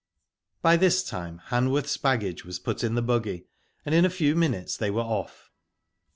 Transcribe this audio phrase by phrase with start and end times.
[0.63, 3.45] By this time Hanworth's baggage was put in the buggy,
[3.85, 5.51] and in a few minutes they were off.